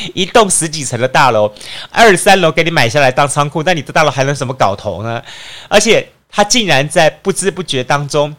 [0.14, 1.52] 一栋十几层的大楼，
[1.90, 5.22] 二三楼给你买下来当仓库，那你的大楼还能什么搞头呢？
[5.68, 8.34] 而且他竟然在不知不觉当中，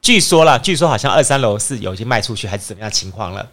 [0.00, 3.46] 据说了，据说好像二三楼是有已经卖出去还是怎么样情况了？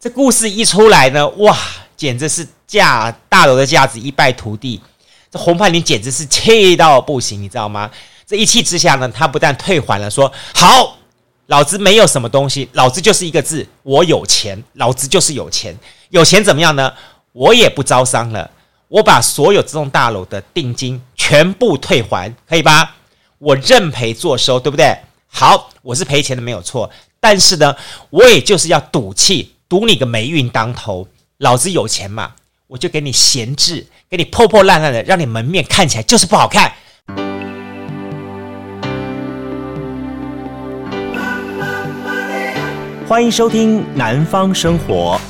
[0.00, 1.56] 这故事一出来呢，哇，
[1.96, 4.80] 简直是价大楼的价值一败涂地。
[5.30, 7.90] 这洪盼林简直是气到不行，你知道吗？
[8.26, 10.98] 这一气之下呢，他不但退还了，说好。
[11.48, 14.58] 老子没有什么东西，老子就是一个字，我有钱。
[14.76, 15.78] 老子就是有钱，
[16.14, 16.92] 有钱怎么样呢？
[17.32, 18.48] 我也不招商了，
[18.86, 22.94] 我把所有这栋大楼的定金全部退还，可以吧？
[23.38, 24.96] 我认赔作收，对不对？
[25.26, 26.88] 好，我是赔钱的，没有错。
[27.18, 27.74] 但是呢，
[28.10, 31.08] 我也就是要赌气，赌你个霉运当头。
[31.38, 32.30] 老子有钱嘛，
[32.68, 36.72] 我就给你闲置，给你破破烂烂的，让你门面看起来就是不好看。
[43.08, 45.20] 欢迎收听《南方生活》。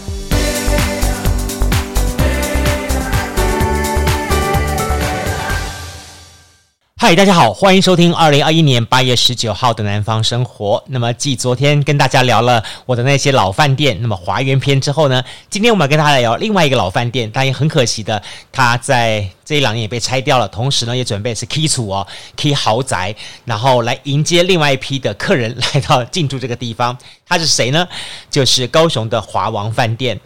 [7.07, 10.79] 嗨，大家好，欢迎收听二零二一年八月十九号的《南方生活》。
[10.87, 20.49] 那么，继昨天跟大家聊了我的那些老饭店，那么华园篇之后呢，今天我们要跟大家聊另外一个老饭店，但也很可惜的，它在这一两年也被拆掉了。
[20.49, 22.07] 同时呢，也准备是 K 处哦
[22.39, 26.97] ，K 豪宅，然后来迎接另外一批的客人来到进驻这个地方。
[27.29, 27.87] 它是谁呢？
[28.31, 30.19] 就是高雄的华王饭店。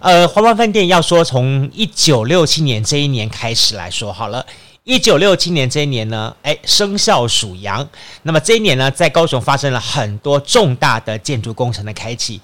[0.00, 4.44] 呃，华王饭店要说从一九六七年这一年开始来说好了。
[4.88, 7.86] 一九六七年这一年呢，哎，生肖属羊。
[8.22, 12.40] 那么这一年呢，在高雄发生了很多重大的建筑工程的开启。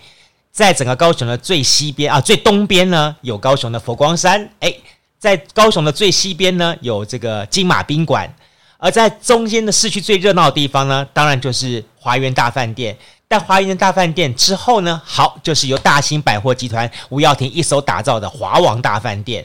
[0.53, 4.47] 在整个高雄的最西边啊，最东边呢，有高雄的佛光山。
[4.61, 4.71] 哎，
[5.19, 8.31] 在高雄的最西边呢，有这个金马宾馆。
[8.77, 12.95] 而在中间的市区最热闹的地方呢，当然就是华园大饭店。
[13.27, 19.43] 但华园大饭店之后呢，好，就是由大兴百货集团吴耀庭一手打造的华王大饭店。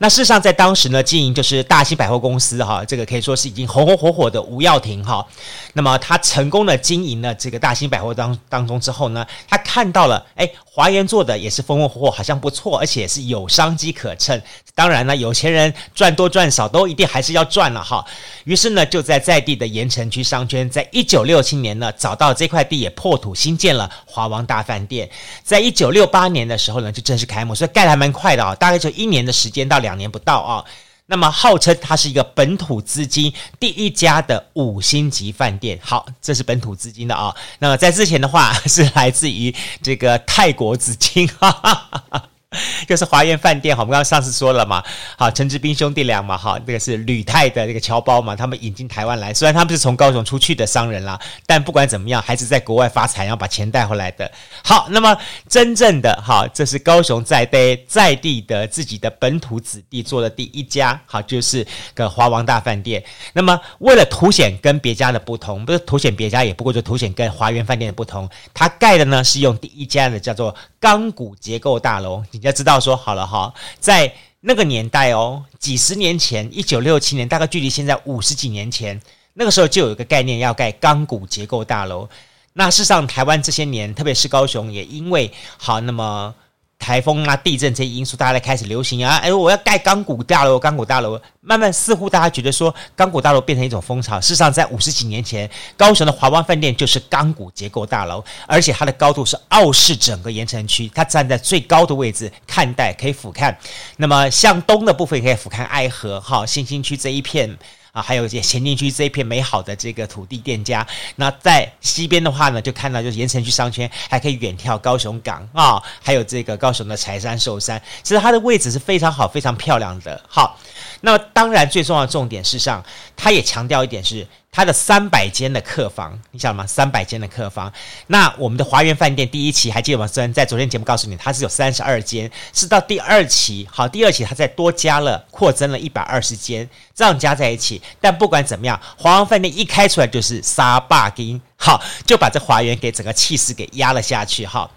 [0.00, 5.26] 那事实上，在当时呢，经营就是大兴百货公司哈，这个可以说是已经红红火火的吴耀庭哈。
[5.72, 14.40] 那么他成功的经营了这个大兴百货当当中之后呢，他看到了，哎，华园做的也是风风火火，好像不错，而且是有商机可乘。
[14.72, 18.04] 当然呢，有钱人赚多赚少都一定还是要赚了哈。
[18.44, 25.10] 于是呢，就在在地的盐城区商圈，在一九六七年呢，找到这块地也破土新建了华王大饭店。
[25.42, 29.87] 在一九六八年的时候呢，就正式开幕，所以盖得还蛮快的啊，大概就一年的时间到两。
[29.88, 30.62] 两年不到啊，
[31.06, 35.78] 那么号称它是一个本土资金第一家的五星级饭店。
[35.82, 37.34] 好，这是本土资金的啊。
[37.58, 41.26] 那么在之前的话 是来自于这个泰国资金。
[41.26, 42.27] 哈哈哈哈
[42.88, 44.82] 就是华源饭店，好我们刚刚上次说了嘛，
[45.18, 54.30] 好，陈志斌兄弟俩嘛，哈，这个是旅泰的这个侨胞嘛，他们引进台湾来，虽然他们是从高雄出去的商人啦，但不管怎么样，还是在国外发财，然后把钱带回来的。
[54.64, 55.14] 好，那么
[55.46, 63.04] 真正的哈，这是高雄在地在地的自己的本土子弟做的第一家，好，就是个华王大饭店。
[63.34, 72.22] 那么为了凸显跟别家的不同，不是凸显别家，也不过就凸显跟华源饭店的不同，它盖的呢是用第一家的叫做钢骨结构大楼。
[72.30, 79.00] 你要知道说好了哈，在那个年代哦，几十年前，一九六七年，大概距离现在五十几年前，
[79.34, 82.08] 那个时候就有一个概念要盖钢骨结构大楼。
[82.52, 86.34] 那事实上，台湾这些年，特别是高雄，也因为好那么。
[86.78, 89.16] 台风啊、地震这些因素，大家开始流行啊！
[89.16, 94.20] 哎，我要盖钢骨大楼，钢骨大楼，慢慢似乎大家觉得说钢骨大楼变成一种风潮。
[94.20, 103.54] 事实上，在五十几年前，高雄的华王饭店就是钢骨结构大楼，而且它的高度是傲视整个盐城区，它站在最高的位置看待，可以俯瞰。
[103.96, 107.58] 那么向东的部分可以俯瞰爱河，哈，新兴区这一片。
[108.02, 110.86] 还有一些咸宁区这一片美好的这个土地店家。
[111.16, 117.80] 那在西边的话呢，就看到就是盐城区商圈，还可以远眺高雄港啊，还有这个高雄的柴山寿山。
[118.02, 120.20] 其实它的位置是非常好、非常漂亮的。
[120.28, 120.58] 好，
[121.00, 122.84] 那么当然最重要的重点，事实上
[123.16, 124.26] 它也强调一点是。
[124.50, 126.66] 它的三百间的客房，你晓得吗？
[126.66, 127.72] 三百间的客房。
[128.08, 130.06] 那我们的华园饭店第一期还记得吗？
[130.06, 137.80] 虽然在昨天节目告诉你，它是有三十二间，是到第二期，好，第二期它再多加了，扩增了一百二十间，这样加在一起。
[138.00, 144.44] 但不管怎么样，华王饭店一开出来就是沙坝金，好，就把这华园给整个气势给压了下去。
[144.44, 144.68] 哈，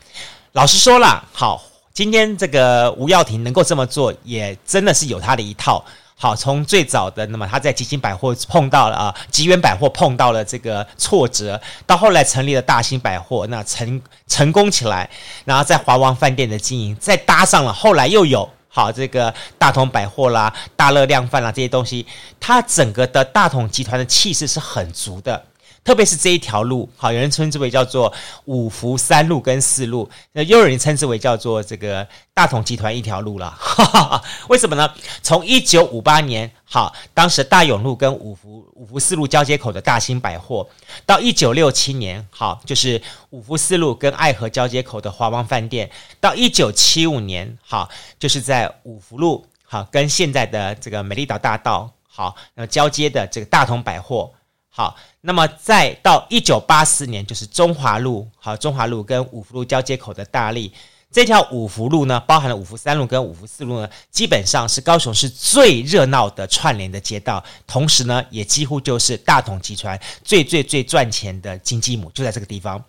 [0.52, 5.84] 老实说了，好，今天这个吴耀庭能够这么做，也真的是有他的一套。
[6.22, 15.10] 好，从最早的那么他在吉星百货碰到了啊，吉源百货碰到了这个挫折，到后来成立了大兴百货，那成成功起来，
[15.46, 22.06] 然后在华王饭店的经营，再搭上了后来又有好这个大同百货啦、大乐量贩啦这些东西，
[22.40, 25.44] 它整个的大同集团的气势是很足的。
[25.84, 28.14] 特别是这一条路，好，有人称之为叫做
[28.46, 33.50] 五福三路跟四路，那又有人称之为叫做这个大同集团一条路了。
[33.60, 34.88] 哈哈，为什么呢？
[35.24, 40.70] 从一九五八年，好，当时大勇路跟五福五福四路交接口的大兴百货，
[41.04, 43.02] 到一九六七年，好，就是
[43.32, 45.90] 五福四路跟爱河交接口的华王饭店，
[46.20, 47.90] 到一九七五年，好，
[48.20, 54.32] 就是在五福路，好，跟现在的这个美丽岛大道，好，那交接的这个大同百货。
[54.74, 60.72] 好，那么再到一九八四年，就是中华路，好，中华路跟五福路交接口的大力
[61.12, 72.82] 这条五福路呢，包含了五福三路跟五福四路呢，基本上是高雄市最热闹的串联的街道，同时呢，也几乎就是大同集团最最最赚钱的经济母，就在这个地方。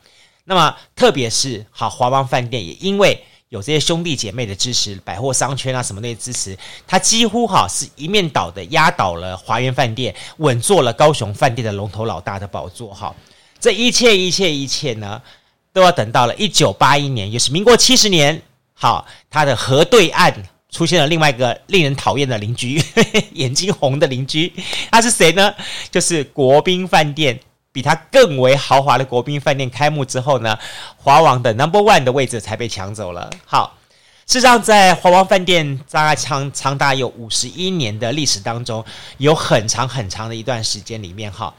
[0.45, 3.21] 那么，特别是好华邦饭店，也因为。
[3.53, 6.57] 有这些兄弟姐妹的支持，百货商圈啊什么那些支持，
[6.87, 13.15] 他几乎哈是一面倒的压倒了华源饭店，稳坐了高雄饭店的龙头老大的宝座哈。
[13.61, 15.21] 这一切一切一切呢，
[15.71, 18.41] 都要等到了一九八一年，也是民国七十年，
[18.73, 20.35] 好，他的河对岸
[20.71, 24.51] 出现了另外一个令人讨厌的邻居，呵 呵眼睛红的邻居，
[24.91, 25.55] 他是谁呢？
[25.91, 27.39] 就是国宾饭店。
[27.73, 30.59] 比它更为豪华的国宾饭店开幕之后呢，
[30.97, 33.31] 华王的 Number One 的位置才被抢走了。
[33.47, 33.79] 好，
[34.27, 38.85] 事实上，在华王饭店大概长长达有五十一年的历史当中，
[39.17, 41.53] 有很长很长的一段时间里面，哈，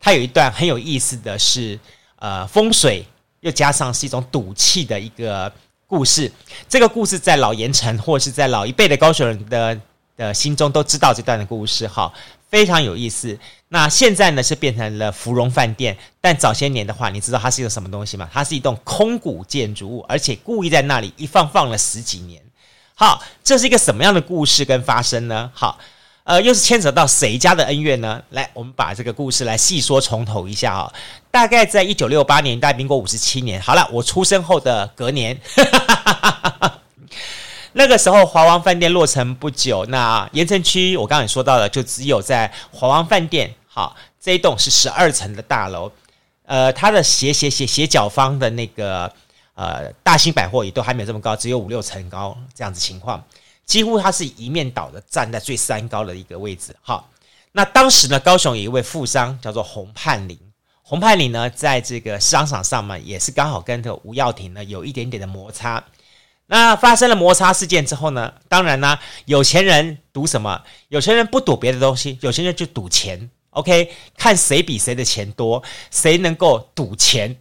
[0.00, 1.78] 它有一段很有意思的是，
[2.20, 3.04] 呃，风水
[3.40, 5.52] 又加上是一种赌气的一个
[5.88, 6.30] 故事。
[6.68, 9.80] 这个故事在老盐城或是在老一辈的高雄人的
[10.16, 12.12] 的心中都知道这段的故事，哈。
[12.48, 13.38] 非常有意思。
[13.68, 18.28] 那现在呢是变成了芙蓉饭店，但早些年的话，你知道它是一个什么东西吗？
[18.32, 22.40] 它是一栋空古建筑物，而且故意在那里一放放了十几年。
[22.94, 25.50] 好，这是一个什么样的故事跟发生呢？
[25.52, 25.78] 好，
[26.24, 28.22] 呃，又是牵扯到谁家的恩怨呢？
[28.30, 30.92] 来，我们把这个故事来细说从头一下啊。
[31.30, 33.60] 大概在一九六八年，大概民国五十七年。
[33.60, 35.38] 好了，我出生后的隔年。
[37.78, 45.92] 那个时候，华王饭店落成不久，那盐城区我刚刚也说到了，就只有在华王饭店，好，这一栋是十二层的大楼，
[46.46, 49.12] 呃，它的斜斜斜斜角方的那个
[49.52, 53.22] 呃大兴百货也都还没有这么高，只有五六层高这样子情况，
[53.66, 56.74] 几乎它是一面倒的站在最山高的一个位置。
[56.80, 57.06] 好，
[57.52, 60.38] 那当时呢，高雄有一位富商叫做洪盼林，
[60.80, 65.84] 洪盼林呢，在这个商场上嘛，也是刚好跟这个吴耀庭呢有一点点的摩擦。
[66.48, 70.62] 那发生了摩擦事件之后呢，当然呢，有钱人赌什么？
[70.88, 73.30] 有钱人不赌别的东西，有钱人就赌钱。
[73.50, 77.36] OK，看谁比谁的钱多，谁能够赌钱。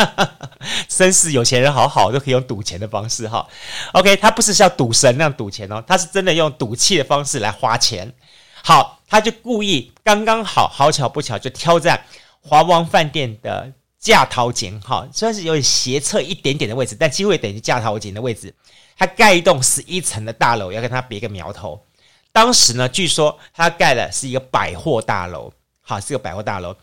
[0.88, 3.44] 真是有钱人好好都可以用赌钱的方式哈。
[3.92, 8.14] OK，他不是像赌神那样赌钱哦，他是真的用赌气的方式来花钱。
[8.62, 12.04] 好，他就故意刚刚好，好巧不巧就挑战
[12.40, 13.72] 华王饭店的。
[14.04, 18.54] 架头前，哈，虽然是有点斜侧一点点的位置，但几乎也等于架头前的位置。
[18.98, 21.82] 他盖一栋十一层的大楼，要跟他别个苗头。
[22.30, 26.76] 当时呢，据说他盖的是一个百货大楼，好，是个百货大楼。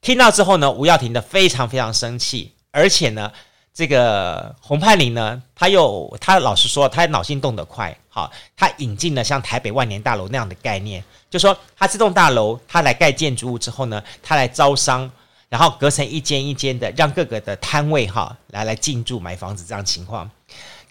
[0.00, 3.32] 听到之后呢，吴耀庭的非常非常生气，而且呢，
[3.74, 15.10] 这个洪盼龄呢，他又他老实说，他脑筋动得快，好，他引进了像台北万年大楼那样的概念，就说他这栋大楼，他来盖建筑物之后呢，他来招商。
[15.48, 20.30] 然后隔成一间一间的，让各个的摊位哈来来进驻买房子这样情况。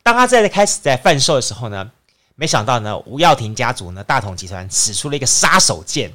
[0.01, 1.91] 当他在开始在贩售的时候呢，
[2.35, 6.09] 没想到呢，吴耀庭家族呢，大同集团使出了一个杀手锏，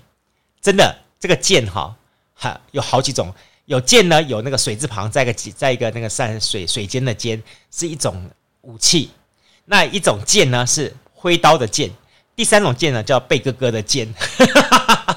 [0.60, 1.94] 真的这个锏哈
[2.34, 3.32] 哈有好几种，
[3.66, 7.40] 有剑呢，有那个水字旁，在一个在一个那个山水水间的间
[7.70, 8.28] 是一种
[8.62, 9.10] 武器，
[9.66, 11.90] 那一种剑呢是挥刀的剑，
[12.34, 14.12] 第三种剑呢叫贝哥哥的剑，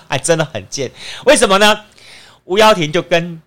[0.08, 0.92] 还真的很贱，
[1.26, 1.86] 为什么呢？
[2.46, 3.42] 吴耀庭就跟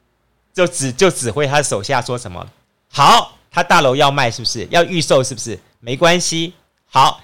[0.52, 2.46] 就指就指挥他的手下说什么？
[2.90, 4.66] 好，他大楼要卖是不是？
[4.70, 5.58] 要预售是不是？
[5.80, 6.54] 没关系，
[6.88, 7.20] 好，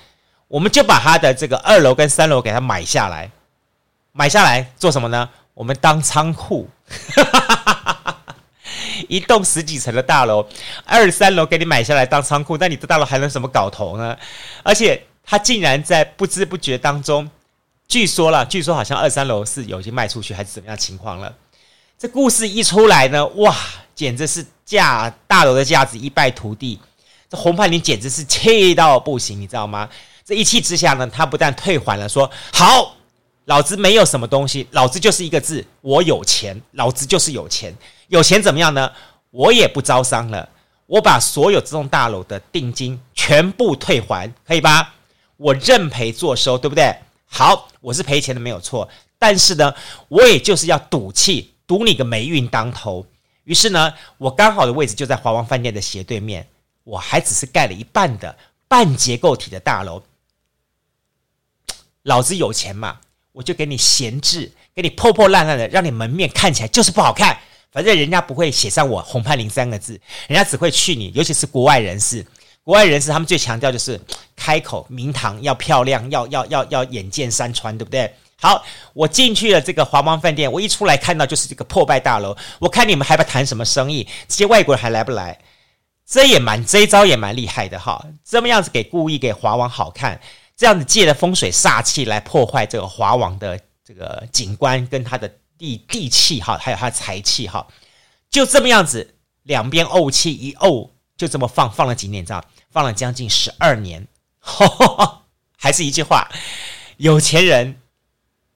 [0.46, 3.30] 我们就把他的这个二楼跟三楼给他买下来，
[4.12, 5.28] 买下来做什么呢？
[5.54, 6.68] 我们当仓库，
[9.08, 10.48] 一栋十几层的大楼，
[10.84, 14.16] 二三楼给你买下来当仓库，那你的大楼还能什么搞头呢？
[14.62, 17.28] 而且他竟然在不知不觉当中，
[17.88, 21.34] 据说了，据说好像二三楼是有已经卖出去还是怎么样情况了？
[21.96, 23.56] 这故事一出来呢，哇，
[23.94, 26.78] 简直是架大楼的架子一败涂地。
[27.30, 29.88] 这洪盼林简直是气到不行，你知道吗？
[30.24, 32.96] 这一气之下呢，他不但退还了，说好，
[33.44, 37.74] 老子没有什么东西，老子就是一个字，我有钱，老子就是有钱，
[38.08, 38.90] 有钱怎么样呢？
[39.30, 40.48] 我也不招商了，
[40.86, 44.94] 我把所有这栋大楼的定金全部退还，可以吧？
[45.36, 46.94] 我认赔作收，对不对？
[47.26, 49.72] 好，我是赔钱的没有错，但是呢，
[50.08, 51.53] 我也就是要赌气。
[51.66, 53.06] 赌你个霉运当头。
[53.44, 56.46] 于是呢，我刚好的位置就在华王饭店的斜对面，
[56.82, 58.34] 我还只是盖了一半的
[58.68, 60.02] 半结构体的大楼。
[62.02, 62.98] 老子有钱嘛，
[63.32, 67.38] 我就给你闲置，给你破破烂烂的，让你门面看起来就是不好看。
[67.72, 72.24] 反正人家不会写上我洪盼林三个字，人家只会去你，尤其是国外人士。
[72.62, 74.00] 国外人士他们最强调就是
[74.34, 78.10] 开口名堂要漂亮，要要要要眼见山川，对不对？
[78.44, 84.06] 好，我进去了这个华王饭店，我一出来看到就是这个破败大楼，我看你们还不谈什么生意？
[84.28, 85.38] 这些外国人还来不来？
[86.06, 90.20] 这也蛮这一招也蛮厉害的哈，这么样子给故意给华王好看，
[90.54, 95.30] 这样子借着风水煞气来破坏这个华王的这个景观跟他的。
[95.56, 97.64] 地地气哈，还有他的财气哈，
[98.28, 104.04] 就这么样子，两边怄气一怄，就这么放放了几年，知道放了将近十二年，
[104.40, 105.22] 呵呵，
[105.56, 106.28] 还是一句话，
[106.96, 107.76] 有钱人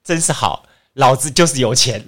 [0.09, 2.03] 真是好，老子就是有钱。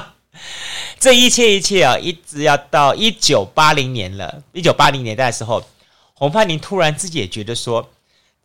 [1.00, 5.64] 这一切一切啊，一直要到一九八零年了，一九八零年代的时候，
[6.12, 7.88] 洪盼林突然自己也觉得说。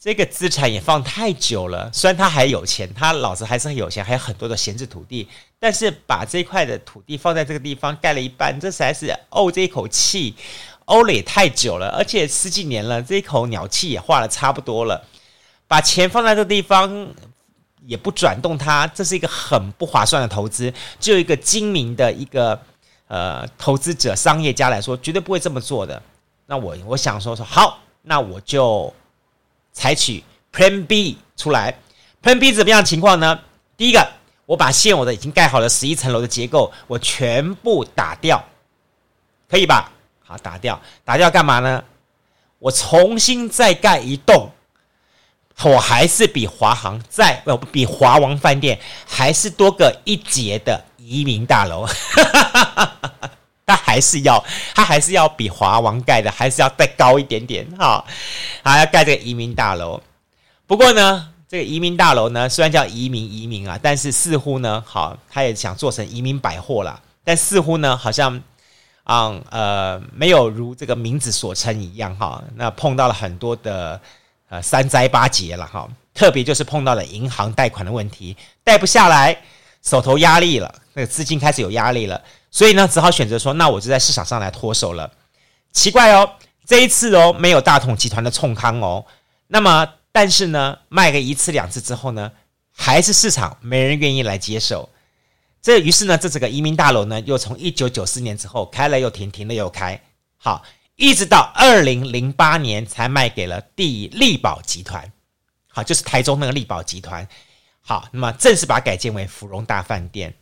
[0.01, 5.27] 这个资产也放太久了，虽然他还有钱，他老子还是很有钱，还有很多的闲置土地，
[5.59, 10.33] 但是把这块的土地放在这个地方盖了一半，这实在是怄这一口气，
[10.85, 15.03] 怄了也太久了，而且十几年了，这一口鸟气也化了差不多了，
[15.67, 17.09] 把钱放在这地方
[17.85, 22.59] 也不转动它，这是一个很不划算的投资，就一个精明的一个
[23.07, 26.01] 呃投资者、商业家来说，绝对不会这么做的。
[26.45, 28.93] 那我我想说说好，那我就。
[29.71, 30.21] 采取
[30.51, 31.73] Plan B 出来
[32.21, 33.39] ，Plan B 怎么样情况呢？
[33.77, 34.05] 第一个，
[34.45, 38.43] 我把现有的已经盖好了十一层楼的结构，我全部打掉，
[39.47, 39.89] 可以吧？
[40.25, 41.81] 好，打掉，打掉干嘛呢？
[42.57, 44.49] 我重新再盖一栋，
[45.63, 51.85] 我还是比华航在，呃，比华王饭店还是多个一截的移民大楼。
[53.65, 58.03] 他还是要，他还是要比华王盖的，还是要再高一点点哈，
[58.63, 60.01] 还要盖这个移民大楼。
[60.65, 66.99] 不过呢，这个移民大楼呢，虽然叫移民移民啊，但是似乎呢，好，他也想做成移民百货啦。
[67.23, 68.41] 但似乎呢，好像，
[69.03, 72.43] 嗯呃，没有如这个名字所称一样哈。
[72.55, 74.01] 那碰到了很多的
[74.49, 79.41] 呃三灾八劫了哈，特别就是碰到了银行贷款的问题，贷不下来，
[79.81, 82.21] 手头压力了，那个资金开始有压力了。
[82.51, 85.11] 所以呢，只好选择说，那我就在市场上来脱手了。
[85.71, 86.29] 奇怪哦，
[86.65, 89.05] 这一次哦，没有大统集团的冲康哦。
[89.47, 92.31] 那么，但是呢，卖个一次两次之后呢，
[92.75, 94.89] 还是市场没人愿意来接手。
[95.61, 100.01] 这于是呢，这整个移民大楼呢，又从一九九四年之后开了又停，停了又开，
[100.37, 100.63] 好，
[100.99, 105.09] 一直到二零零八年才卖给了第力宝集团。
[105.69, 107.25] 好，就是台中那个力宝集团。
[107.79, 110.33] 好，那么正式把它改建为芙蓉大饭店。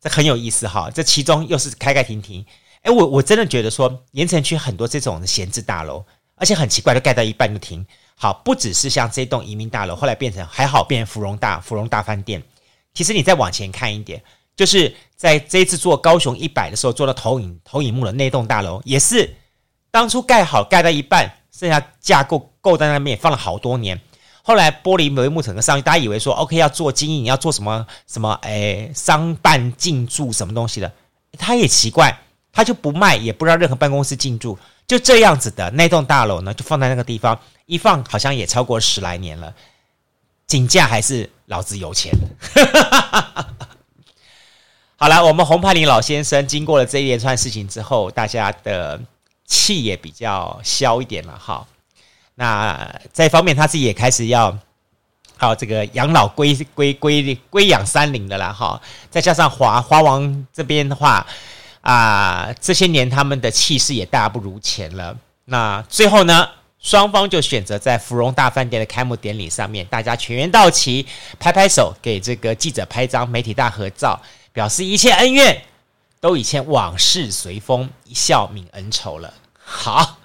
[0.00, 2.44] 这很有意思哈，这其中又是开开停停，
[2.82, 7.86] 哎，我我真的觉得说，盐埕区很多这种闲置大楼，而且很奇怪，都盖到一半就停。
[8.16, 12.42] 好，不只是像这栋移民大楼，后来变成还好变芙蓉大芙蓉大饭店。
[12.94, 14.20] 其实你再往前看一点，
[14.56, 19.32] 就是在这一次做高雄一百的时候，做到投影投影幕的那栋大楼，也是
[19.94, 24.00] 当初盖好盖到一半，剩下架构构在那边放了好多年。
[24.42, 30.92] 后来玻璃帷幕整个上去，大家以为说 OK 要做经营，要做什么什么诶商办进驻什么东西的，
[31.38, 32.12] 他也奇怪，
[32.52, 39.54] 他就不卖，也不让任何办公室进驻，就这样子的那栋大楼呢，就放在那个地方一放，好像也超过十来年了，
[40.48, 42.12] 景价还是老子有钱。
[44.98, 49.00] 好了，我们洪派林老先生经过了这一连串事情之后，大家的
[49.46, 51.66] 气也比较消一点了哈。
[52.34, 54.58] 那这一方面，他自己也开始要
[55.36, 58.80] 好这个养老归归归归养山林的啦哈。
[59.10, 61.26] 再加上华华王这边的话
[61.80, 65.16] 啊，这些年他们的气势也大不如前了。
[65.44, 66.48] 那最后呢，
[66.80, 71.06] 双方就选择在芙蓉大饭店的开幕典礼上面，大家全员到齐，
[71.38, 74.18] 拍拍手，给这个记者拍张媒体大合照，
[74.52, 75.62] 表示一切恩怨
[76.24, 79.34] 都以前往事随风，一笑泯恩仇了。
[79.58, 80.16] 好，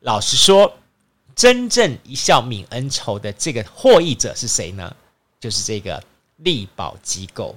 [0.00, 0.74] 老实说。
[1.36, 4.94] 真正一笑泯恩仇的这个获益者是谁呢？
[5.38, 6.02] 就是这个
[6.38, 7.56] 力宝机构。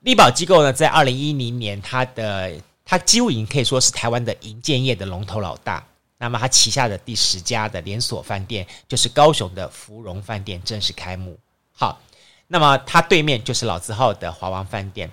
[0.00, 2.52] 力宝机构呢，在二零一零年，它的
[2.84, 5.82] 它几乎已经可以说是台湾的银建业的龙头老大。
[6.18, 11.38] 那么，它旗下的第十家的连锁饭店，就是高雄的芙蓉饭店正式开幕。
[11.72, 12.00] 好，
[12.48, 15.08] 那么它对面就是老字号的华王饭店。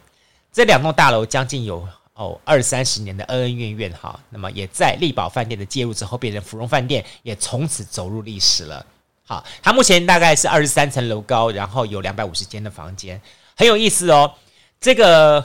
[0.51, 1.87] 这两栋大楼将近有。
[2.13, 8.85] 哦，二三十年的恩恩怨怨哈，那么也在力宝饭店的介入之后，变成芙蓉饭店，也从此走入历史了。
[9.23, 13.19] 好，它目前大概是二十三层楼高，然后有两百五十间的房间，
[13.55, 14.35] 很有意思哦。
[14.79, 15.43] 这个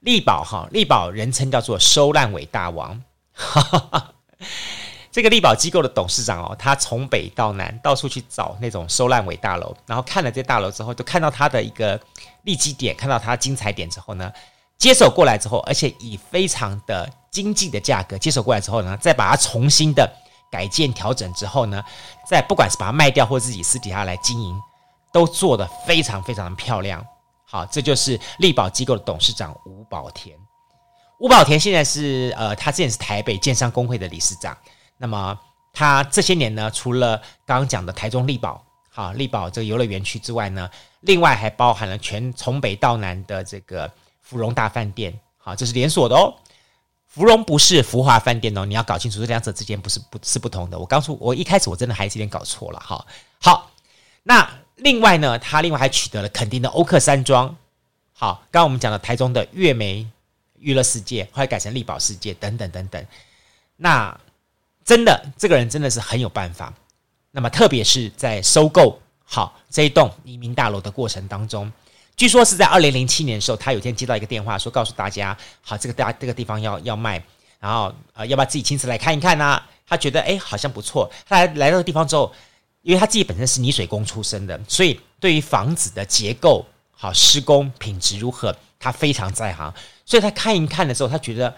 [0.00, 3.00] 力宝哈，力宝人称叫做收烂尾大王。
[3.32, 4.14] 哈哈哈，
[5.12, 12.00] 这个力宝机构的董事长哦，他从北到南到处去找那种收烂尾大楼，然后看了这大楼之后，就看到他的一个
[12.44, 14.32] 利基点，看到他精彩点之后呢，
[14.78, 20.08] 接手过来之后，而且以非常的经济的价格接手过来之后呢，再把它重新的
[20.48, 21.82] 改建调整之后呢，
[22.24, 24.56] 再不管是把它卖掉或自己私底下来经营，
[25.12, 27.04] 都做得非常非常的漂亮。
[27.44, 30.36] 好，这就是力宝机构的董事长吴宝田。
[31.18, 34.56] 吴宝田现在是呃，他之前是台北建商公会的理事长。
[35.00, 35.36] 那么
[35.72, 37.16] 他这些年呢，除了
[37.46, 43.90] 刚刚讲的台中力宝，好力宝这个游乐园区之外呢，另外还包含了全从北到南的这个
[44.20, 45.18] 芙蓉大饭店。
[45.38, 46.34] 好，这是连锁的哦。
[47.06, 50.78] 芙蓉不是福华饭店哦，你要搞清楚这两者之间不是不是不同的。
[50.78, 53.04] 我刚说，我一开始我真的还是有点搞错了哈。
[53.40, 53.70] 好，
[54.22, 54.48] 那。
[54.82, 57.54] 另外呢，他另外还取得了肯定的欧克山庄。
[58.14, 60.08] 好，刚刚我们讲的台中的月梅
[60.56, 63.06] 娱乐世界，后来改成力宝世界，等等等等。
[63.76, 64.18] 那
[64.84, 66.72] 真的，这个人真的是很有办法。
[67.30, 71.70] 那么，特别是在收购好这一栋移民大楼的过程当中，
[72.16, 77.22] 据说是在二零零七年的时候，他有一天接到一个电话，说告诉大家，好，这个大这个地方要要卖，
[77.58, 79.66] 然后呃，要不要自己亲自来看一看呢、啊？
[79.86, 81.10] 他觉得哎，好像不错。
[81.28, 82.32] 他来来到地方之后。
[82.82, 89.70] 因为他自己本身是泥水工出身的，所以对于房子的结构、好施工品质如何，他非常在行。
[90.06, 91.54] 所以他看一看的时候，他觉得，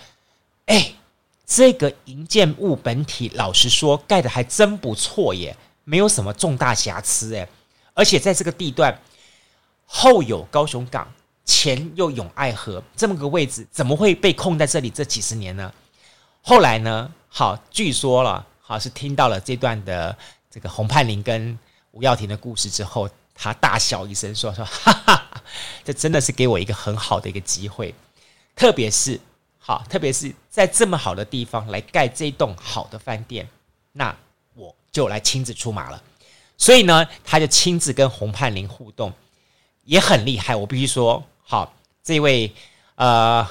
[0.67, 0.93] 哎，
[1.55, 5.55] 这个营建物本体，老实说，盖的还真不错耶，
[5.85, 7.47] 没有什么重大瑕疵哎。
[7.93, 8.99] 而且在这个地段，
[9.85, 11.13] 后有高雄港，
[11.45, 15.71] 前又有爱河，这么个位置，怎么会被空在这里这几十年呢？
[16.41, 20.17] 后来呢，好，据说了，好是听到了这段的。
[20.51, 21.59] 这个洪盼玲跟
[21.93, 25.43] 吴耀庭的故事之后，他大笑一声说：“说哈哈，
[25.83, 27.95] 这真的是给我一个很好的一个机会，
[28.55, 29.19] 特别是
[29.65, 33.49] 好，特别是在这么好的地方来盖这栋好的饭店，
[33.93, 34.15] 那
[34.55, 36.03] 我就来亲自出马了。
[36.59, 39.13] 所以呢，他就亲自跟洪盼林互动，
[39.85, 40.57] 也很厉害。
[40.57, 42.53] 我必须说，好，这位
[42.97, 43.47] 呃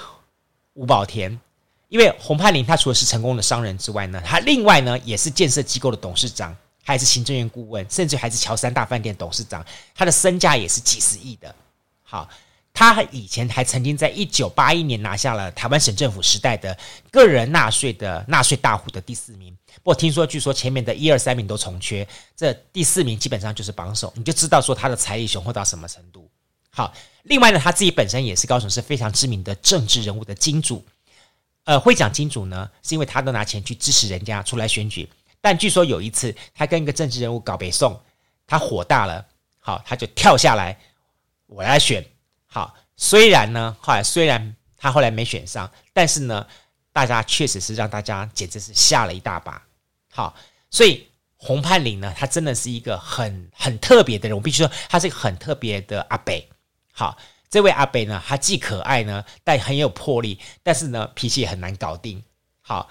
[0.73, 1.39] 吴宝田，
[1.87, 11.55] 因为洪盼林他除了是成功的商人之外呢，他另外呢也是建设机构的董事长。”还是行政院顾问，甚至还是乔三大饭店董事长，他的身价也是几十亿的。
[12.01, 12.27] 好，
[12.73, 16.75] 他以前还曾经在一九八一年拿下了台湾省政府时代的
[17.11, 19.55] 个人纳税的纳税大户的第四名。
[19.75, 26.29] 不过听说，据说前面的一二三名都从缺，这第四名基本上就是榜首，你就知道说他的财力雄厚到什么程度。
[26.69, 30.83] 好，另外呢，他自己本身也是高雄市非常知名的政治人物的金主。
[31.65, 35.07] 呃，会讲金主呢，是因为他都拿钱去支持人家出来选举。
[35.41, 37.99] 但据说有一次，他跟一个政治人物搞北宋，
[38.47, 39.25] 他火大了，
[39.59, 40.79] 好，他就跳下来，
[41.47, 42.03] 我来选。
[42.53, 46.45] 好，虽然呢，后来虽然他后来没选上，但是呢，
[46.91, 49.63] 大家确实是让大家简直是吓了一大把。
[50.11, 50.35] 好，
[50.69, 56.45] 所以洪盼林呢，他真的是一个很很特别的人，我必须说，他是一个很特别的阿北。
[56.91, 57.17] 好，
[57.49, 62.21] 这位阿北呢，他既可爱呢，但很有魄力，但是呢，脾气也很难搞定。
[62.59, 62.89] 好，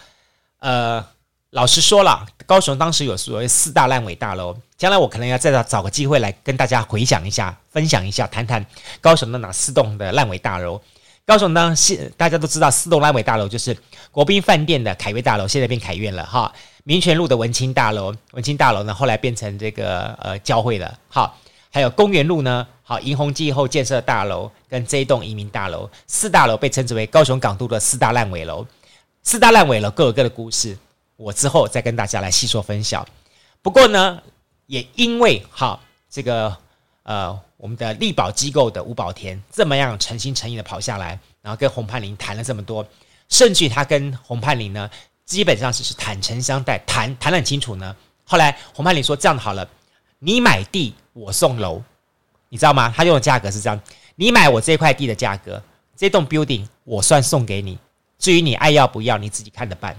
[0.60, 1.06] 呃。
[1.50, 8.64] 老实说了，高雄当时有所谓四大烂尾大楼，将来我可能要再找找个机会来跟大家回想一下、分享一下、谈谈
[9.00, 10.80] 高雄的哪四栋的烂尾大楼。
[11.26, 13.76] 高雄呢，现大家都知道四栋烂尾大楼就是
[14.12, 16.52] 国宾饭店的凯悦大楼，现在变凯悦了哈。
[16.84, 20.96] 民权路的文清大楼，文清大楼呢后来变成这个呃教会了。
[21.08, 21.34] 哈，
[21.72, 28.64] 还有公园路呢，好银鸿记后建设大楼跟这一栋移民大楼，四大楼被称之为高雄港都的四大烂尾楼。
[29.24, 30.78] 四大烂尾楼各有各的故事。
[31.20, 33.06] 我之后再跟大家来细说分晓。
[33.60, 34.22] 不过呢，
[34.64, 35.78] 也因为哈
[36.08, 36.56] 这个
[37.02, 42.86] 呃我们的力保机构的吴宝田这么样诚心诚意的跑下来，然后跟洪盼玲谈了这么多，
[43.28, 44.90] 甚至他跟洪盼玲呢
[45.26, 47.94] 基本上是是坦诚相待，谈谈得很清楚呢。
[48.24, 49.68] 后来洪盼玲说这样好了，
[50.20, 51.82] 你买地我送楼，
[52.48, 52.90] 你知道吗？
[52.96, 53.78] 他用的价格是这样，
[54.16, 55.62] 你买我这块地的价格，
[55.94, 57.76] 这栋 building 我算送给你，
[58.18, 59.94] 至于你爱要不要，你自己看着办。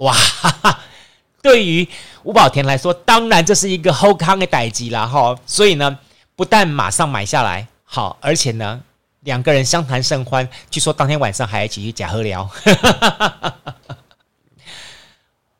[0.00, 0.80] 哇哈哈，
[1.42, 1.88] 对于
[2.22, 5.38] 吴宝田来说，当然这是一个好康的代机啦哈。
[5.46, 5.98] 所以呢，
[6.36, 8.80] 不但马上买下来，好，而且呢，
[9.20, 12.48] 两个人相谈甚欢，据说当天晚上还一起去假喝聊。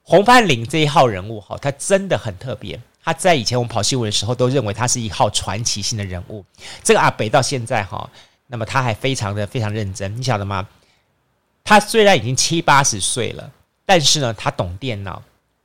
[0.02, 2.80] 洪盼玲这一号人物哈，他真的很特别。
[3.04, 6.44] 他在以前我们跑新闻的时候，都认为他是一号传奇性的人物。
[6.82, 8.08] 这个阿北到现在哈，
[8.46, 10.66] 那么他还非常的非常认真，你晓得吗？
[11.62, 13.50] 他虽然已经七八十岁了。
[13.90, 15.20] 但是呢，他懂电脑，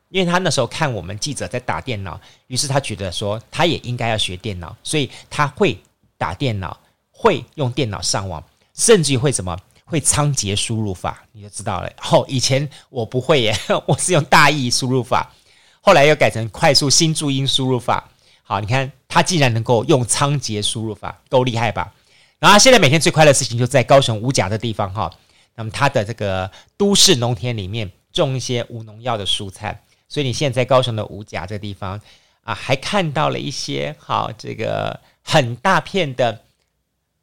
[0.09, 5.79] 因为他那时候看我们记者在打电脑，于是他觉得说他也应该要学电脑，所以他会
[6.17, 6.75] 打电脑，
[7.11, 11.91] 会用电脑上网，甚至会什么，会仓颉输入法，你就知道了。
[12.09, 15.31] 哦，以前我不会耶， 我是用大意输入法，
[15.79, 18.09] 后来又改成快速新注音输入法。
[18.41, 21.93] 好，你看他竟然能够用仓颉输入法，够厉害吧？
[22.39, 25.13] 然后现在每天最快乐的事情就在高雄五甲的地方哈。
[25.57, 31.99] 那么他的这个都市农田里面种一些无农药的蔬菜，所以你现在在高雄的五甲这地方
[32.41, 36.41] 啊，还看到了一些好这个很大片的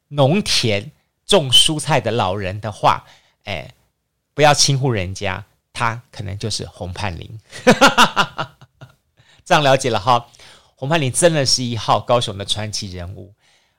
[0.09, 0.91] 农田
[1.25, 3.03] 种蔬菜的老人的话，
[3.45, 3.73] 哎，
[4.35, 7.39] 不要轻忽人家，他可能就是洪盼龄。
[9.43, 10.27] 这样了解了哈。
[10.75, 13.33] 洪盼林真的是一号高雄的传奇人物，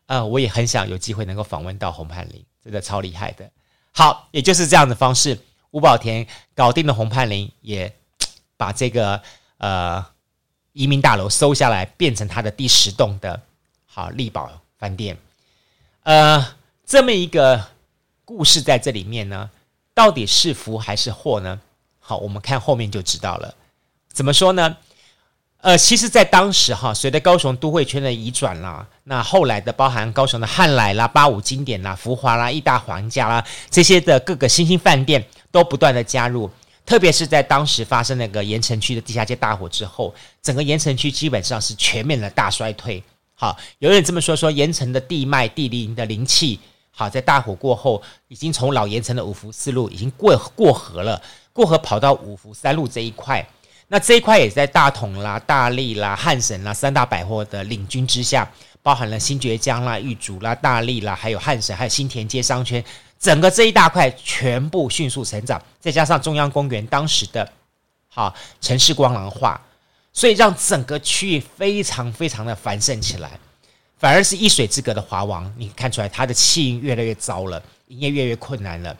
[0.07, 3.48] 呃，我也很想有机会能够访问到洪盼林，真的超厉害的。
[3.92, 5.38] 好，也就是这样的方式，
[5.74, 7.92] 吴宝田搞定了洪盼林，也
[8.56, 9.20] 把这个
[9.58, 10.06] 呃
[10.72, 13.40] 移民大楼收下来，变成他的第十栋的
[13.84, 15.18] 好丽宝饭店。
[16.04, 16.54] 呃，
[16.87, 17.70] 这么一个
[18.24, 19.50] 故事在这里面呢，
[19.92, 21.60] 到底是福还是祸呢？
[21.98, 23.52] 好，我们看后面就知道了。
[24.12, 24.76] 怎么说呢？
[25.64, 36.50] 呃，其实，在当时哈，随着高雄都会圈的移转啦，那后来的包含高雄的汉来啦、八五经典啦、福华啦、义大皇家啦这些的各个新兴饭店都不断的加入，
[36.85, 43.03] 特别是在当时发生那个盐城区的地下街大火之后，整个盐城区基本上是全面的大衰退。
[43.35, 51.22] 好，有人这么说，说盐城的地脉、地灵的灵气，好，在大火过后，已经从老盐城的五福四路已经过过河了，
[51.55, 53.42] 过河跑到五福三路这一块。
[53.88, 58.51] 那这一块也在大统啦、大利啦、汉神啦三大百货的领军之下，
[58.83, 62.83] 包含了新崛江啦、玉竹啦、大利啦，还有汉神，还有新田街商圈，
[63.20, 67.49] 整个这一大块全部迅速成长，再加上中央公园当时的，
[68.09, 69.61] 好城市光廊化，
[70.12, 73.31] 所以让整个区域非常非常的繁盛起来。
[73.97, 78.94] 反而是一水之隔的华王，你看出来它的气运越来越糟了，营业越来越困难了。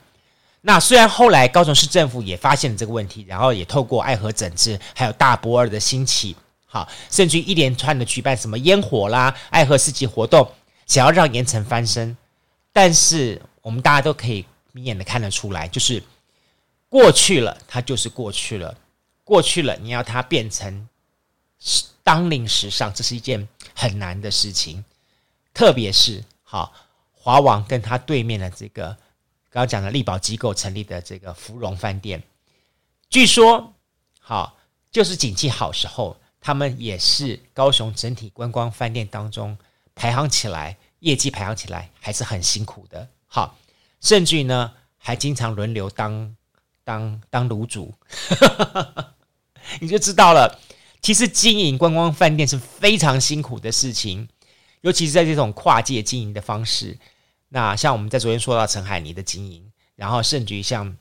[0.67, 10.51] 那虽然后来高雄市政府也发现了这个问题，然后也透过爱河整治，还有大博尔的兴起，好，甚至于一连串的举办什么烟火啦、爱河四季活动，
[10.87, 12.17] 想要让盐埕翻身。
[12.73, 16.03] 但是我们大家都可以明眼的看得出来，就是
[16.89, 18.75] 过去了，它就是过去了，
[19.23, 20.89] 过去了，你要它变成
[22.03, 24.83] 当令时尚，这是一件很难的事情。
[25.53, 26.73] 特别是好
[27.13, 28.97] 华王跟他对面的这个。
[29.55, 32.21] 刚刚讲的力宝机构成立的这个芙蓉饭店，
[33.09, 33.73] 据说
[34.19, 34.59] 好
[34.91, 39.57] 就是景气好时候，他们也是高雄整体观光饭店当中
[39.95, 43.09] 排行起来，业绩排行起来还是很辛苦的。
[43.29, 43.57] 好，
[44.01, 46.35] 甚至呢还经常轮流当
[46.83, 47.95] 当当炉主，
[49.79, 50.59] 你就知道了。
[51.01, 54.29] 其实经营观光饭店是非常辛苦的事情，
[54.81, 56.99] 尤其是在这种跨界经营的方式。
[57.55, 60.93] 那像我们在昨天说到陈海尼的经营，然后甚至于像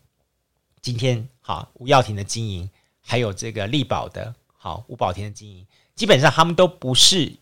[0.83, 2.69] 今天好吴耀庭的经营，
[3.01, 7.33] 还有这个丽宝的好吴宝田的经营，基本上他们都不是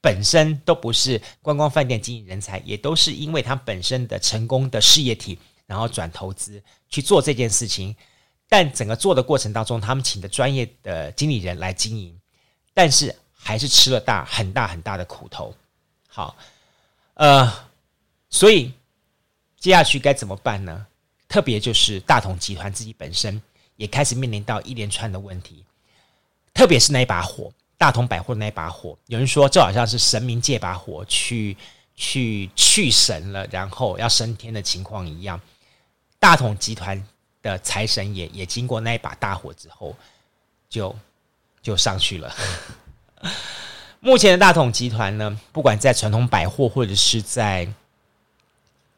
[0.00, 7.94] 本身都不是观光饭店经营人才，也都是因为他本身的成功的事业体，然后转投资去做这件事情。
[8.48, 12.18] 但整个做的过程当中，他们请的专业的经理人来经营，
[12.72, 15.54] 但是还是吃了大很大很大的苦头。
[16.08, 16.34] 好，
[17.12, 17.67] 呃。
[18.30, 18.72] 所以
[19.58, 20.86] 接下去该怎么办呢？
[21.28, 23.40] 特别就是大同集团自己本身
[23.76, 25.64] 也开始面临到一连串的问题，
[26.54, 31.56] 特别是那一把火，大同百货那一把火，有人说这好像是神明借把火去
[31.94, 35.38] 去去神了，然后要升天的情况一样。
[36.18, 37.06] 大同集团
[37.42, 39.94] 的财神也也经过那一把大火之后，
[40.68, 40.96] 就
[41.60, 42.34] 就上去了。
[44.00, 47.68] 目前的大同集团呢，不管在传统百货或者是在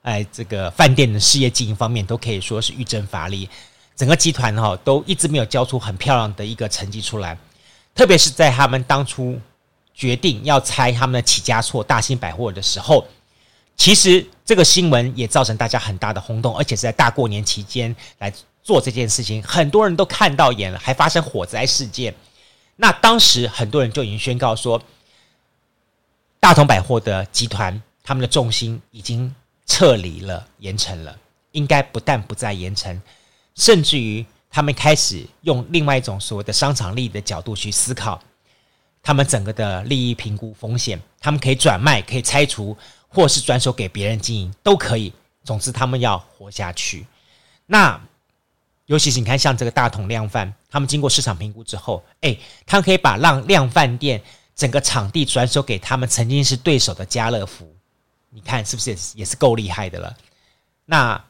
[0.03, 3.49] 哎，这个饭店的事业经营方面都可以说是欲振乏力，
[3.95, 7.37] 整个集团哈都一直没有交出很漂亮的一个成绩出来。
[7.95, 9.39] 特别是在他们当初
[9.93, 13.07] 决定要拆他们的起家厝大兴百货的时候，
[13.77, 18.33] 其实这个新闻也造成大家很大的轰动，而且是在大过年期间来
[18.63, 22.15] 做这件事情，很多人都看到眼了，还发生火灾事件。
[22.77, 24.83] 那当时很多人就已经宣告说，
[26.39, 29.35] 大同百货的集团他们的重心已经。
[29.71, 31.17] 撤离了盐城了，
[31.53, 33.01] 应该不但不在盐城，
[33.55, 38.21] 甚至于他们开始用另外一种所谓的商场利益的角度去思考，
[39.01, 45.13] 他们整个的利益评估风险，他们可以转卖，可以拆除，或是转手给别人经营都可以。
[45.45, 47.07] 总之，他们要活下去。
[47.67, 47.99] 那
[48.87, 54.21] 尤其是你看，像这个大统量贩，他们经过市场评估之后，诶，他们可以把让量贩店
[54.57, 57.73] 整个场地转手给他们曾经是对手的家乐福。
[58.31, 60.17] 你看是不是也是也是够厉害的了？
[60.87, 61.25] 那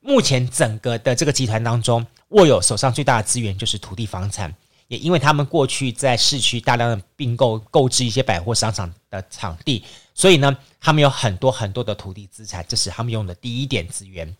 [0.00, 4.54] 目前整个的这个集团当中，握有手上最大的资源就是土地房产，
[4.88, 14.34] 也因为他们过去在市区大量的并购购置一些百货商场的场地，所以呢，他们有很多很多的土地资产，这是他们用的第一点资源。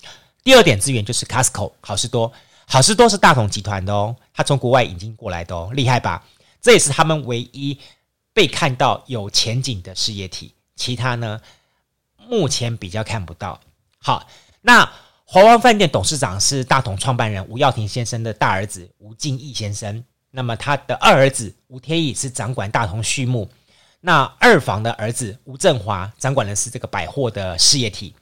[0.45, 2.33] 第二点资源就是 Costco 好事多，
[2.67, 6.25] 好事多是大统集团的哦，他从国外引进过来的哦，厉害吧？
[6.63, 7.77] 这也是他们唯一
[8.33, 11.41] 被看到有前景的事业体，其他呢，
[12.29, 13.61] 目前比较看不到。
[13.99, 14.27] 好，
[14.61, 14.89] 那。
[15.29, 23.51] 华王饭店董事长是大同创办人吴耀庭先生的大儿子吴敬义先生，那么他的二儿子吴天义是掌管大同畜牧，
[24.01, 28.15] 那二房的儿子吴振华掌管的是这个百货的事业体。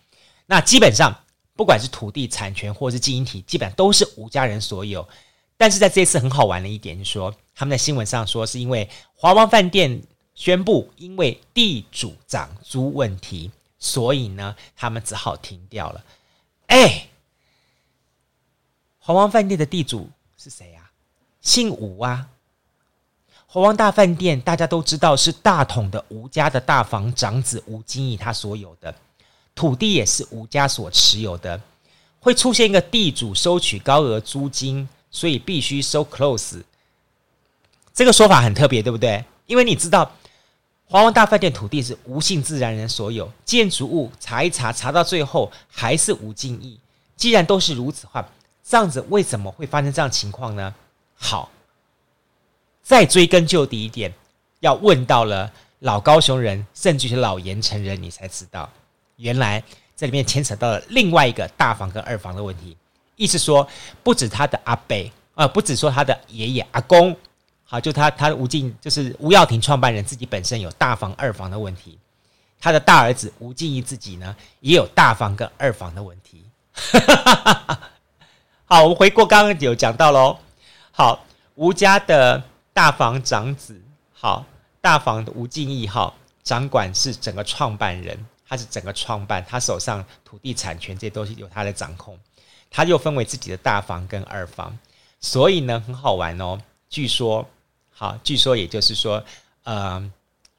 [0.47, 1.15] 那基本上
[1.55, 5.07] 不管是土地产权或是经营体，基本上都是吴家人所有。
[5.59, 10.03] 但是在这一次很好玩的一点就是说，他们在新闻上说是因为华王饭店
[10.35, 13.51] 宣布因为地主涨租问题，
[13.85, 16.03] 所以呢他们只好停掉了。
[16.69, 17.07] 哎，
[18.99, 20.91] 猴王饭店的地主是谁呀？
[21.43, 22.27] 姓吴啊。
[23.47, 28.93] 猴王大饭店大家都知道是大统的吴家的大房长子吴金义他所有的
[29.55, 31.61] 土地，也是吴家所持有的。
[32.21, 36.63] 会出现一个地主收取高额租金，所以必须收 close。
[37.93, 39.23] 这个说法很特别，对不对？
[39.45, 40.11] 因为你知道。
[40.87, 46.79] 华文大饭店土地是吴姓自然人所有，建筑物查一查，查到最后还是吴敬义。
[47.17, 48.25] 既然都是如此话，
[48.63, 50.75] 这样子为什么会发生这样情况呢？
[51.15, 51.51] 好，
[52.83, 54.13] 再追根究底一点，
[54.61, 58.69] 要问到了老高雄人，甚至是老盐城人，你才知道，
[59.17, 59.63] 原来
[59.97, 62.77] 这里面牵扯到了另外一个大房跟二房的问题。
[63.17, 63.67] 意思说，
[64.03, 67.17] 不止他的阿伯，呃，不止说他的爷爷阿公。
[67.67, 71.99] 好，就他，他吴敬就是吴耀庭创办人自己本身有大房二房的问题，
[72.61, 76.45] 他的大儿子吴敬义自己呢也有大房跟二房的问题。
[78.67, 80.39] 好，我们回过刚刚有讲到喽。
[80.93, 81.25] 好，
[81.55, 82.41] 吴家的
[82.75, 83.81] 大房长子，
[84.13, 84.45] 好，
[84.81, 92.19] 大房的吴敬义，好，掌管是整个创办人，他是整个创办，他手上土地产权这些东西有他的掌控，
[92.71, 94.79] 他又分为自己的大房跟二房，
[95.19, 97.49] 所以呢很好玩哦，据说。
[97.97, 99.25] 好，据说也就是说，
[99.63, 100.11] 呃，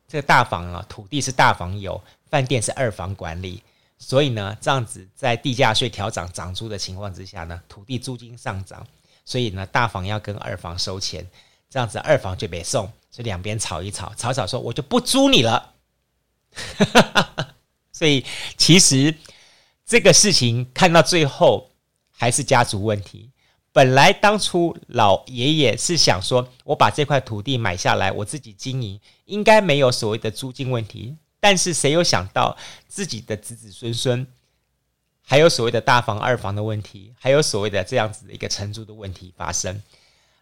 [0.08, 3.62] 这个大房啊，土地是大房有，饭店是二房管理，
[4.00, 8.88] 所以呢，这样子在地价税调涨涨租的情况之下呢，土地租金上涨，
[9.26, 11.30] 所以呢，大房要跟二房收钱，
[11.70, 15.74] 这样子二房就被送，所以两边吵一吵，吵吵说我就不租你了，
[17.92, 18.26] 所以
[18.58, 19.14] 其实
[19.86, 21.70] 这个事情看到最后
[22.12, 23.30] 还是家族问题。
[23.76, 31.18] 本来当初老爷爷是想说，我把这块土地买下来，我自己经营，应该没有所谓的租金问题。
[31.42, 32.56] 但是谁有想到
[32.88, 34.26] 自己的子子孙孙，
[35.22, 39.84] 还有所谓的大房二房的问题，还有所谓的这样子的一个承租的问题发生。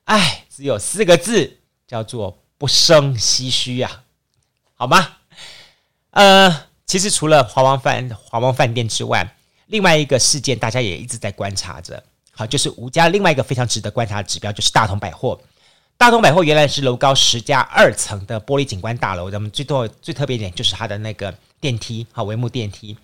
[0.04, 4.04] 哎，只有四个字，叫做不胜唏嘘呀，
[4.76, 5.18] 好吗？
[6.12, 12.04] 呃，其实除了华王饭华王饭店之外，另外一个事件大家也一直在观察着。
[12.36, 15.40] 好，就是吴家另外一个非常值得观察的指标，就是大同百货。
[15.96, 22.98] 大同百货原来是楼高十加二层的玻璃景观大楼，咱们最多最特别一点就是它的那个电梯，好，帷幕电梯。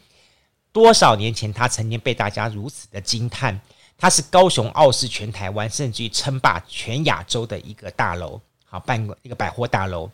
[0.71, 3.61] 多少年前，它曾经被大家如此的惊叹，
[3.99, 10.09] 它是高雄傲视全台湾，甚至于称霸全亚洲的一个大楼，好，办过一个百货大楼。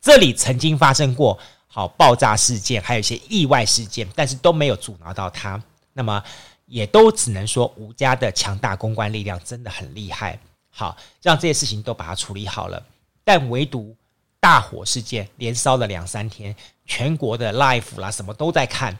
[0.00, 5.62] 这里曾经发生过好爆炸事件，还有一些意外事件，但是都没有阻挠到它。
[5.92, 6.20] 那么。
[6.66, 10.38] 也都只能说吴家的强大公关力量真的很厉害，
[10.70, 12.84] 好，让这些事情都把它处理好了。
[13.24, 13.96] 但唯独
[14.38, 18.96] 大火事件连烧了两三天，全国的 live 啦什么都在看，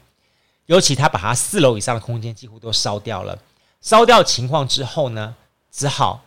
[0.65, 3.37] 尤其他把他四楼以上的空间几乎都烧掉了。
[3.79, 5.35] 烧掉情况之后呢，
[5.71, 6.23] 只好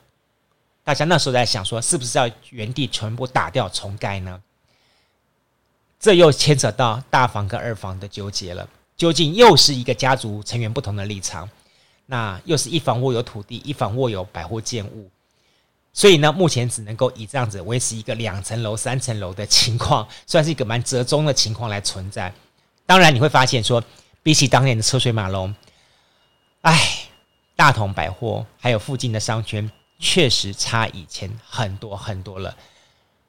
[0.85, 4.40] 大家那时候在想说，是不是要原地全部打掉重盖呢？
[5.98, 8.66] 这又牵扯到大房跟二房的纠结了。
[9.01, 11.49] 究竟又是一个家族成员不同的立场，
[12.05, 15.09] 那又是一房握有土地，一房握有百货建物，
[15.91, 22.31] 所以呢，目前只能够以这样子维持一个两层楼、三层楼的情况， 算是一个蛮折中的情况来存在。
[22.85, 23.83] 当然，你会发现说，
[24.23, 25.55] 比起当年的车水马龙，
[26.61, 27.09] 哎，
[27.57, 32.55] 大统百货还有附近的商圈，确实差以前很多很多了。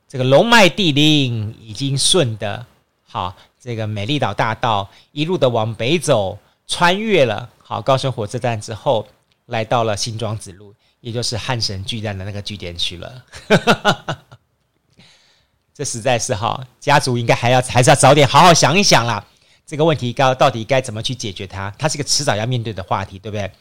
[0.10, 2.66] 这个龙脉地灵已经顺的
[3.08, 3.34] 好。
[3.62, 9.08] 这个美丽岛大道一路的往北走，穿越了好高雄火车站之后，
[9.46, 13.24] 来到了新庄子路，也就是汉神巨蛋的那个据点去了。
[15.76, 19.24] 这实在是哈，家族应该还要还是要早点好好想一想啦。
[19.64, 21.72] 这个问题该到底该怎么去解决它？
[21.78, 23.52] 它是一个迟早要面对的话题，对不对？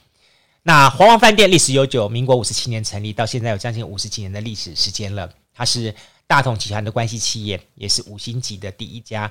[0.63, 5.31] 那华王饭店历史悠久，民国五十七年成立，到现在有将近五十几年的历史时间了。
[5.55, 5.95] 它是
[6.27, 9.31] 大同集团的关系企业，也是五星级的第一家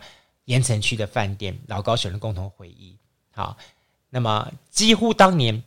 [0.50, 2.98] 盐城区的饭店，老高雄人共同回忆。
[3.30, 3.56] 好，
[4.10, 5.64] 那么几乎当年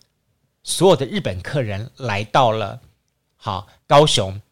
[0.64, 2.80] 所有的日本客人来到了
[3.36, 4.42] 好高雄，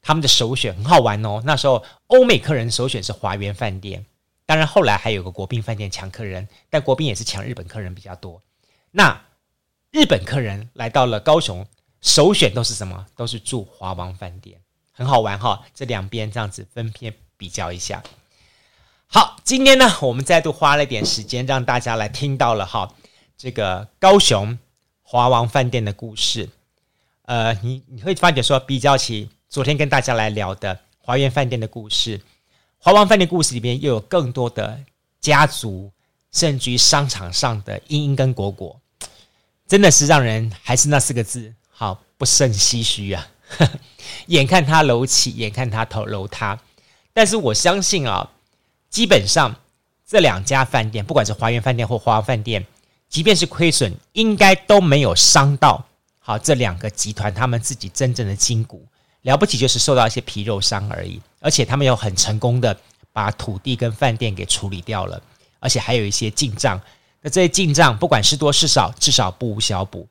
[0.00, 1.42] 他们的首选很好玩哦。
[1.44, 4.06] 那时候欧美客人首选是华园饭店，
[4.46, 8.40] 当然后来还有个国宾饭店抢客人，但国宾也是抢日本客人比较多。
[8.92, 9.20] 那
[9.90, 11.66] 日本客人来到了高雄，
[12.00, 13.04] 首选都是什么？
[13.16, 14.60] 都是住华王饭店，
[14.92, 15.60] 很好玩哈。
[15.74, 18.00] 这两边这样子分片比较一下。
[19.14, 22.94] 好，今天呢，我们再度花了点时间，让大家来听到了哈
[23.36, 24.58] 这个高雄
[25.02, 26.48] 华王饭店的故事。
[27.26, 32.22] 呃，你你会发觉说，比较起昨天跟大家来聊的华园饭店的故事，
[32.78, 34.80] 华王饭店故事里面又有更多的
[35.20, 35.92] 家族，
[36.32, 38.80] 甚至于商场上的英英跟果果。
[39.68, 43.28] 真的是让人还是那四个字，好不胜唏嘘啊！
[44.28, 46.58] 眼看他楼起，眼看他头楼塌，
[47.12, 48.30] 但是我相信啊，
[48.92, 49.56] 基本上
[50.06, 52.64] 这两家饭店，不管是华园饭店或华王饭店，
[53.08, 55.84] 即便是亏损，应该都没有伤到
[56.20, 58.86] 好这两个集团他们自己真正的筋骨。
[59.22, 62.76] 了不起就是受到一些皮肉伤而已，而且他们有很成功的
[63.12, 65.20] 把土地跟饭店给处理掉了，
[65.58, 66.78] 而且还有一些进账。
[67.22, 70.06] 那这些进账，不管是多是少，至少不无小补。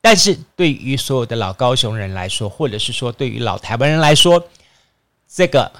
[0.00, 4.42] 但是对于所有的老高雄人来说，或者是说对于老台湾人来说，
[5.28, 5.70] 这个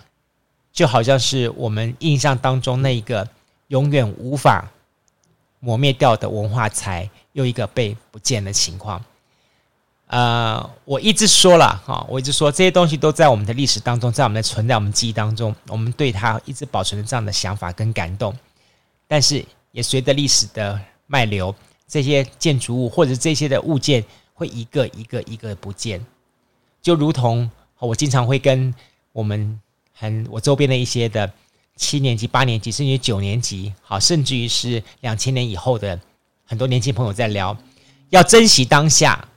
[0.79, 3.29] 就好像是我们印象当中那一个
[3.67, 4.65] 永远无法
[5.59, 9.05] 磨灭掉的文化财，又一个被不见的情况。
[10.07, 18.33] 呃，我一直说了哈，我一直说这些东西都在我们的历史当中，在我们的存在我们记忆当中，我们对它一直保存着这样的想法跟感动，
[19.09, 19.45] 但是。
[19.73, 21.55] 也随着历史的脉流，
[21.87, 26.05] 这些建筑物或者这些的物件会一个一个一个不见，
[26.81, 28.75] 就如同我经常会跟
[29.13, 29.61] 我们
[30.01, 31.29] 很我周边的一些的
[31.75, 36.01] 七年级、八年级甚至九年级，好，甚至于是两千年以后的
[36.45, 37.57] 很多年轻朋友在聊，
[38.11, 39.29] 要珍惜当下，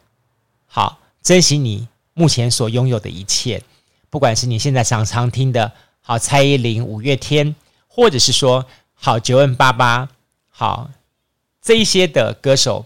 [0.68, 3.64] 好，珍惜你目前所拥有的一切，
[4.12, 7.56] 不管是你现在常常听的好蔡依林、五月天，
[7.88, 10.08] 或者是说好 9m88。
[10.50, 10.92] 好，
[11.60, 12.86] 这一些的歌手，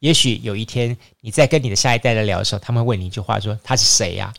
[0.00, 4.34] 也许有一天你在跟你的下一代在聊的时候，他们会问你一句话说：“他是谁呀？”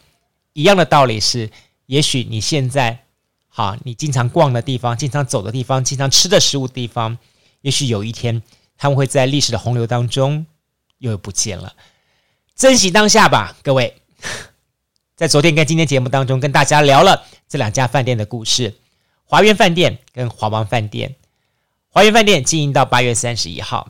[0.51, 1.49] 一样的道理是，
[1.91, 3.03] 也许你现在
[3.49, 7.17] 好，你经常逛的地方、经常走的地方、经常吃的食物地方，
[7.59, 8.41] 也许有一天
[8.77, 10.45] 他们会在历史的洪流当中
[10.99, 11.73] 又不见了。
[12.55, 14.01] 珍惜当下吧，各位。
[15.17, 18.73] 在昨天跟今天节目当中，跟大家聊了这两家饭店的故事：
[19.25, 21.17] 华园饭店跟华王饭店。
[21.89, 23.89] 华园饭店经营到八月三十一号，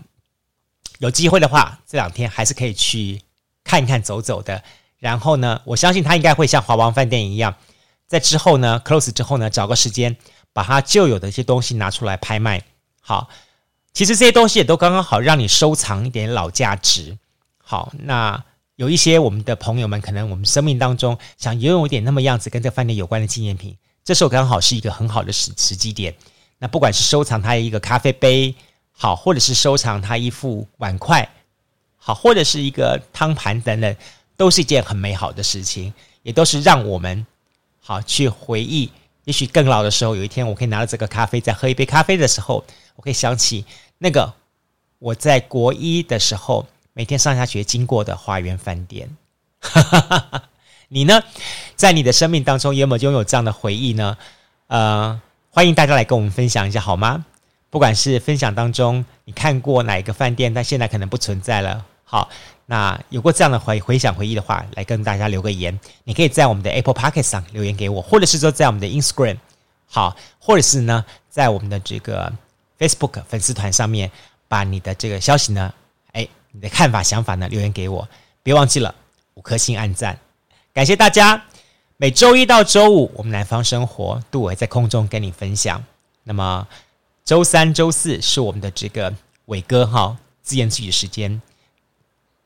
[0.98, 3.22] 有机会的话，这两天还是可以去
[3.64, 4.64] 看一看、走走的。
[4.98, 7.56] 然后呢，我相信他应该会像华王饭店一样，
[8.12, 10.17] 在之后呢，close 之后呢，找个时间
[10.52, 12.62] 把他旧有的一些东西拿出来拍卖。
[13.00, 13.30] 好，
[13.93, 17.17] 其实这些东西也都刚刚好让你收藏一点老价值。
[17.58, 18.43] 好，那
[18.76, 26.13] 有一些我们的朋友们，可能我们生命当中想拥有点那么样子跟这饭店有关的纪念品，这时候刚好是一个很好的时时机点。
[26.60, 28.54] 那不管是收藏他一个咖啡杯，
[28.91, 31.30] 好，或者是收藏他一副碗筷，
[31.95, 33.95] 好，或者是一个汤盘等等，
[34.36, 35.93] 都是一件很美好的事情，
[36.24, 37.26] 也都是让我们
[37.82, 38.89] 好去回忆。
[39.26, 42.63] 也许更老的时候，有一天我可以拿着这个咖啡，在喝一杯咖啡的时候，
[42.96, 43.65] 我可以想起
[43.98, 44.34] 那个
[45.00, 49.10] 我在国一的时候每天上下学经过的花园饭店。
[50.88, 51.22] 你呢，
[51.76, 54.17] 在你的生命当中有没有拥有这样的回忆呢？
[54.67, 55.22] 呃。
[55.54, 57.26] 欢迎大家来跟我们分享一下，好吗？
[57.70, 61.86] 不管是分享当中你看过哪一个饭店，但现在可能不存在了。
[62.06, 62.30] 好，
[62.72, 65.78] 那有过这样的回回想回忆的话，来跟大家留个言。
[66.06, 69.36] 你可以在我们的 Apple Podcast 上留言给我，或者是说在我们的 Instagram，
[69.88, 72.32] 好，或者是呢在我们的这个
[72.80, 74.10] Facebook 粉丝团上面，
[74.48, 75.74] 把你的这个消息呢，
[76.14, 78.08] 哎，你的看法想法呢留言给我。
[78.42, 78.96] 别忘记了
[79.34, 80.17] 五颗星按赞，
[80.74, 81.44] 感谢大家。
[81.98, 85.84] 每周一到周五，我们南方生活杜伟在空中跟你分享。
[86.24, 86.65] 那么
[87.26, 89.13] 周三、周四是我们的这个
[89.48, 91.42] 伟哥哈自言自语的时间，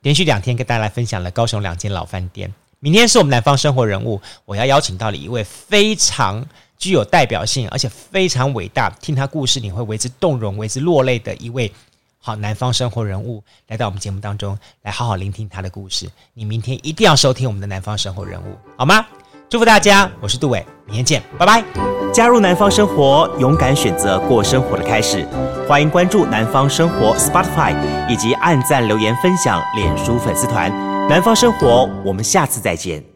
[0.06, 2.54] 连续两天跟大家来分享了高雄两间老饭店。
[2.80, 6.46] 明天是我们南方生活人物，我要邀请到了一位非常
[6.78, 11.74] 具有代表性，而且非常伟大，听他故事你会为之动容、为之落泪的一位
[12.20, 16.08] 好南方生活人物，来到我们节目当中来好好聆听他的故事。
[16.36, 19.04] 你明天一定要收听我们的南方生活人物，好吗？
[19.56, 20.66] 祝福大家，我是杜伟。
[20.86, 21.64] 明天见，拜拜。
[22.12, 25.26] 加入南方生活，勇敢选择过生活的开始。
[25.66, 27.74] 欢迎关注南方生活 Spotify，
[28.10, 30.70] 以及按赞留言分享脸书粉丝团。
[31.08, 33.15] 南方生活，我们下次再见。